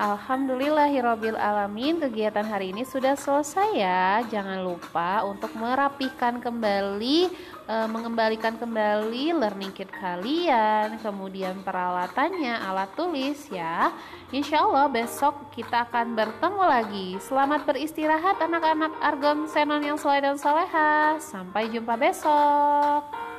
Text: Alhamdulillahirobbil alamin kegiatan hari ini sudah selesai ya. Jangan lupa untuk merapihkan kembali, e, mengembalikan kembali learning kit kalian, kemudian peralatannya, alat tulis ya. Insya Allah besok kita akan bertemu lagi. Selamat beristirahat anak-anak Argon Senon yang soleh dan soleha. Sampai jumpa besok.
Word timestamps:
Alhamdulillahirobbil 0.00 1.36
alamin 1.36 2.00
kegiatan 2.00 2.48
hari 2.48 2.72
ini 2.72 2.88
sudah 2.88 3.12
selesai 3.20 3.68
ya. 3.76 4.24
Jangan 4.32 4.64
lupa 4.64 5.28
untuk 5.28 5.52
merapihkan 5.52 6.40
kembali, 6.40 7.28
e, 7.68 7.74
mengembalikan 7.84 8.56
kembali 8.56 9.36
learning 9.36 9.76
kit 9.76 9.92
kalian, 9.92 10.96
kemudian 11.04 11.60
peralatannya, 11.60 12.64
alat 12.64 12.88
tulis 12.96 13.44
ya. 13.52 13.92
Insya 14.32 14.64
Allah 14.64 14.88
besok 14.88 15.52
kita 15.52 15.84
akan 15.92 16.16
bertemu 16.16 16.62
lagi. 16.64 17.08
Selamat 17.20 17.68
beristirahat 17.68 18.40
anak-anak 18.40 18.96
Argon 19.04 19.52
Senon 19.52 19.84
yang 19.84 20.00
soleh 20.00 20.24
dan 20.24 20.40
soleha. 20.40 21.20
Sampai 21.20 21.68
jumpa 21.68 22.00
besok. 22.00 23.29